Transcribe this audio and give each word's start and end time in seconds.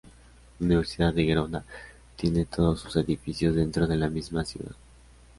La 0.57 0.65
Universidad 0.65 1.13
de 1.13 1.25
Gerona 1.25 1.63
tiene 2.15 2.45
todos 2.45 2.79
sus 2.79 2.95
edificios 2.95 3.53
dentro 3.55 3.85
de 3.85 3.97
la 3.97 4.09
misma 4.09 4.43
ciudad. 4.43 4.71